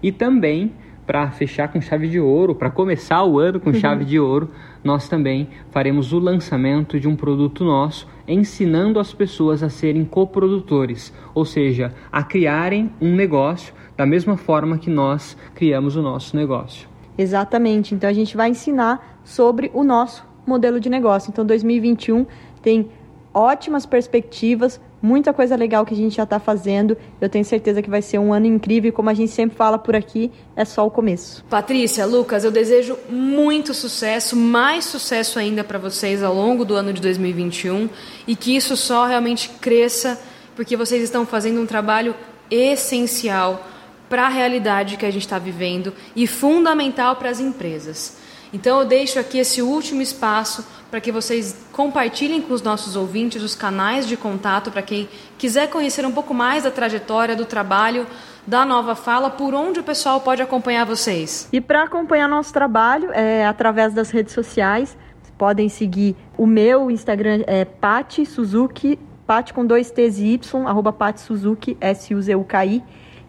e 0.03 0.11
também 0.11 0.73
para 1.09 1.31
fechar 1.31 1.73
com 1.73 1.81
chave 1.81 2.07
de 2.07 2.21
ouro, 2.21 2.55
para 2.55 2.71
começar 2.71 3.25
o 3.25 3.39
ano 3.39 3.59
com 3.59 3.71
uhum. 3.71 3.77
chave 3.77 4.05
de 4.05 4.21
ouro, 4.21 4.51
nós 4.85 5.09
também 5.09 5.49
faremos 5.71 6.13
o 6.13 6.19
lançamento 6.19 7.01
de 7.01 7.09
um 7.09 7.17
produto 7.17 7.65
nosso, 7.65 8.07
ensinando 8.27 9.01
as 9.01 9.15
pessoas 9.15 9.63
a 9.63 9.71
serem 9.71 10.05
coprodutores, 10.05 11.11
ou 11.35 11.47
seja, 11.47 11.95
a 12.13 12.23
criarem 12.23 12.93
um 13.01 13.15
negócio 13.15 13.73
da 13.97 14.05
mesma 14.05 14.37
forma 14.37 14.77
que 14.77 14.91
nós 14.91 15.35
criamos 15.55 15.97
o 15.97 16.03
nosso 16.03 16.37
negócio. 16.37 16.87
Exatamente. 17.17 17.95
Então 17.95 18.11
a 18.11 18.13
gente 18.13 18.37
vai 18.37 18.51
ensinar 18.51 19.19
sobre 19.25 19.71
o 19.73 19.83
nosso 19.83 20.27
modelo 20.47 20.79
de 20.79 20.91
negócio. 20.91 21.31
Então 21.31 21.45
2021 21.45 22.27
tem 22.61 22.91
ótimas 23.33 23.87
perspectivas, 23.87 24.81
muita 25.01 25.33
coisa 25.33 25.57
legal 25.57 25.85
que 25.85 25.95
a 25.95 25.97
gente 25.97 26.17
já 26.17 26.25
está 26.25 26.39
fazendo. 26.39 26.97
Eu 27.21 27.29
tenho 27.29 27.45
certeza 27.45 27.83
que 27.83 27.91
vai 27.91 28.03
ser 28.03 28.19
um 28.19 28.33
ano 28.33 28.47
incrível. 28.47 28.93
Como 28.93 29.09
a 29.09 29.15
gente 29.15 29.31
sempre 29.31 29.57
fala 29.57 29.79
por 29.79 29.95
aqui, 29.95 30.31
é 30.57 30.65
só 30.65 30.87
o 30.87 30.91
começo. 30.91 31.45
Patrícia, 31.49 32.05
Lucas, 32.07 32.45
eu 32.45 32.51
desejo 32.51 32.97
muito 33.09 33.73
sucesso, 33.75 34.37
mais 34.37 34.85
sucesso 34.85 35.39
ainda 35.39 35.63
para 35.63 35.79
vocês 35.79 36.23
ao 36.23 36.35
longo 36.35 36.65
do 36.65 36.75
ano 36.75 36.93
de 36.93 37.01
2021 37.01 37.89
e 38.27 38.35
que 38.35 38.57
isso 38.57 38.77
só 38.77 39.07
realmente 39.07 39.49
cresça, 39.61 40.21
porque 40.57 40.77
vocês 40.77 41.03
estão 41.03 41.25
fazendo 41.25 41.61
um 41.61 41.67
trabalho 41.67 42.15
essencial 42.51 43.65
para 44.09 44.27
a 44.27 44.29
realidade 44.29 44.97
que 44.97 45.05
a 45.05 45.11
gente 45.11 45.23
está 45.23 45.39
vivendo 45.39 45.93
e 46.17 46.27
fundamental 46.27 47.17
para 47.17 47.29
as 47.29 47.41
empresas. 47.41 48.17
Então 48.53 48.81
eu 48.81 48.87
deixo 48.87 49.19
aqui 49.19 49.39
esse 49.39 49.61
último 49.61 50.01
espaço 50.01 50.65
para 50.91 51.01
que 51.01 51.13
vocês 51.13 51.57
compartilhem 51.73 52.41
com 52.41 52.55
os 52.55 52.63
nossos 52.63 52.97
ouvintes 52.97 53.43
os 53.43 53.55
canais 53.55 54.07
de 54.07 54.17
contato 54.17 54.71
para 54.71 54.83
quem 54.83 55.09
quiser 55.37 55.69
conhecer 55.69 56.05
um 56.07 56.13
pouco 56.13 56.33
mais 56.33 56.65
da 56.65 56.71
trajetória, 56.71 57.37
do 57.37 57.45
trabalho 57.45 58.07
da 58.47 58.65
Nova 58.65 58.95
Fala, 58.95 59.29
por 59.29 59.53
onde 59.53 59.81
o 59.81 59.83
pessoal 59.83 60.21
pode 60.21 60.41
acompanhar 60.41 60.87
vocês. 60.87 61.49
E 61.53 61.61
para 61.61 61.83
acompanhar 61.83 62.27
nosso 62.29 62.53
trabalho, 62.53 63.13
é 63.13 63.47
através 63.47 63.93
das 63.93 64.11
redes 64.11 64.33
sociais, 64.33 64.97
podem 65.37 65.69
seguir 65.69 66.17
o 66.37 66.47
meu 66.47 66.91
Instagram, 66.91 67.43
é 67.47 67.65
Pati 67.65 68.25
Suzuki, 68.25 68.99
Pati 69.27 69.53
com 69.53 69.67
dois 69.67 69.91
T's 69.91 70.19
e 70.19 70.33
Y, 70.33 70.67
arroba 70.67 70.93
Pati 70.93 71.21
Suzuki, 71.21 71.77
S-U-Z-U-K-I. 71.81 72.83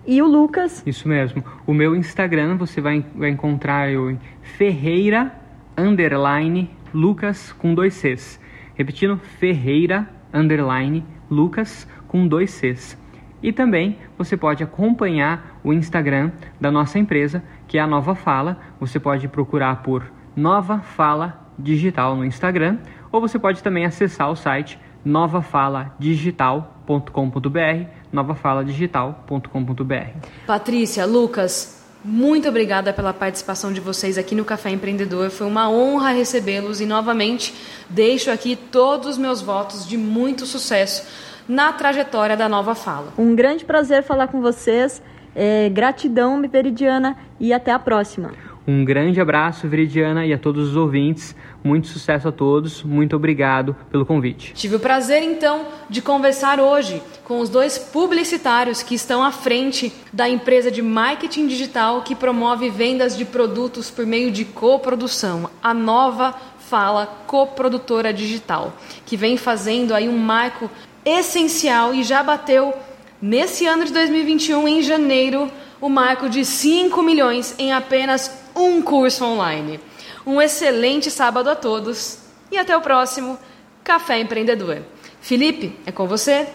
E 0.08 0.22
o 0.22 0.26
Lucas. 0.26 0.82
Isso 0.86 1.08
mesmo. 1.08 1.44
O 1.68 1.74
meu 1.74 1.96
Instagram 1.96 2.58
você 2.58 2.82
vai, 2.82 3.06
vai 3.14 3.30
encontrar 3.30 3.92
eu 3.92 4.10
em 4.10 4.20
Ferreira 4.42 5.32
underline 5.78 6.70
Lucas 6.94 7.52
com 7.54 7.74
dois 7.74 7.96
Cs. 7.96 8.40
Repetindo, 8.76 9.18
Ferreira 9.18 10.08
underline 10.34 11.04
Lucas 11.30 11.88
com 12.08 12.28
dois 12.28 12.52
Cs. 12.52 12.98
E 13.42 13.54
também 13.54 13.98
você 14.18 14.36
pode 14.36 14.64
acompanhar 14.64 15.60
o 15.64 15.72
Instagram 15.72 16.32
da 16.60 16.70
nossa 16.70 17.00
empresa, 17.00 17.42
que 17.68 17.78
é 17.78 17.82
a 17.82 17.88
Nova 17.88 18.16
Fala. 18.16 18.60
Você 18.80 19.00
pode 19.00 19.28
procurar 19.28 19.84
por 19.84 20.04
Nova 20.36 20.80
Fala 20.80 21.48
Digital 21.58 22.16
no 22.16 22.26
Instagram 22.26 22.78
ou 23.12 23.20
você 23.20 23.40
pode 23.40 23.64
também 23.64 23.86
acessar 23.86 24.30
o 24.30 24.36
site 24.36 24.80
novafaladigital.com.br, 25.04 27.88
novafaladigital.com.br. 28.12 30.28
Patrícia, 30.46 31.06
Lucas, 31.06 31.79
muito 32.04 32.48
obrigada 32.48 32.94
pela 32.94 33.14
participação 33.14 33.74
de 33.74 33.82
vocês 33.82 34.18
aqui 34.18 34.34
no 34.34 34.46
Café 34.46 34.70
Empreendedor. 34.70 35.30
Foi 35.30 35.46
uma 35.46 35.70
honra 35.70 36.12
recebê-los 36.12 36.80
e 36.80 36.86
novamente 36.86 37.54
deixo 37.90 38.32
aqui 38.32 38.56
todos 38.56 39.10
os 39.10 39.18
meus 39.18 39.42
votos 39.42 39.86
de 39.88 39.98
muito 39.98 40.46
sucesso 40.46 41.06
na 41.48 41.74
trajetória 41.74 42.38
da 42.38 42.48
Nova 42.48 42.74
Fala. 42.74 43.12
Um 43.18 43.36
grande 43.36 43.66
prazer 43.66 44.04
falar 44.04 44.28
com 44.28 44.40
vocês. 44.40 45.02
É, 45.36 45.70
gratidão, 45.70 46.42
Veridiana, 46.50 47.18
e 47.40 47.54
até 47.54 47.72
a 47.72 47.80
próxima. 47.80 48.32
Um 48.70 48.86
grande 48.86 49.20
abraço, 49.20 49.68
Veridiana, 49.68 50.28
e 50.28 50.32
a 50.32 50.38
todos 50.38 50.70
os 50.70 50.76
ouvintes. 50.76 51.36
Muito 51.64 51.88
sucesso 51.88 52.28
a 52.28 52.32
todos. 52.32 52.84
Muito 52.84 53.16
obrigado 53.16 53.76
pelo 53.90 54.06
convite. 54.06 54.54
Tive 54.54 54.76
o 54.76 54.80
prazer, 54.80 55.24
então, 55.24 55.66
de 55.90 56.04
conversar 56.04 56.60
hoje 56.60 57.02
com 57.24 57.40
os 57.40 57.50
dois 57.50 57.80
publicitários 57.80 58.84
que 58.84 58.94
estão 58.94 59.24
à 59.24 59.32
frente 59.32 59.92
da 60.14 60.30
empresa 60.30 60.70
de 60.70 60.84
marketing 60.84 61.48
digital 61.48 62.04
que 62.04 62.14
promove 62.14 62.70
vendas 62.70 63.18
de 63.18 63.26
produtos 63.26 63.90
por 63.90 64.06
meio 64.06 64.30
de 64.30 64.46
coprodução, 64.46 65.50
a 65.64 65.74
nova 65.74 66.36
Fala 66.60 67.08
Coprodutora 67.26 68.14
Digital, 68.14 68.72
que 69.04 69.18
vem 69.18 69.36
fazendo 69.36 69.96
aí 69.96 70.08
um 70.08 70.20
marco 70.20 70.70
essencial 71.04 71.92
e 71.92 72.04
já 72.04 72.22
bateu 72.22 72.72
nesse 73.20 73.66
ano 73.66 73.84
de 73.84 73.92
2021, 73.92 74.68
em 74.68 74.84
janeiro, 74.84 75.50
o 75.82 75.90
marco 75.90 76.30
de 76.30 76.44
5 76.46 77.02
milhões 77.02 77.56
em 77.58 77.72
apenas 77.74 78.48
um 78.60 78.82
curso 78.82 79.26
online. 79.26 79.80
Um 80.26 80.42
excelente 80.42 81.10
sábado 81.10 81.50
a 81.50 81.56
todos 81.56 82.20
e 82.52 82.58
até 82.58 82.76
o 82.76 82.82
próximo 82.82 83.40
Café 83.84 84.20
Empreendedor. 84.20 84.80
Felipe, 85.22 85.78
é 85.86 85.92
com 85.92 86.08
você. 86.08 86.48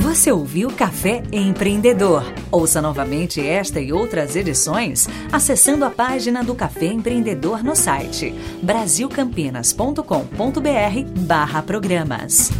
Você 0.00 0.30
ouviu 0.30 0.70
Café 0.70 1.24
Empreendedor? 1.32 2.22
Ouça 2.50 2.80
novamente 2.80 3.44
esta 3.44 3.80
e 3.80 3.92
outras 3.92 4.36
edições 4.36 5.08
acessando 5.32 5.84
a 5.84 5.90
página 5.90 6.44
do 6.44 6.54
Café 6.54 6.86
Empreendedor 6.86 7.64
no 7.64 7.74
site 7.74 8.32
brasilcampinas.com.br 8.62 11.20
barra 11.26 11.62
programas. 11.62 12.52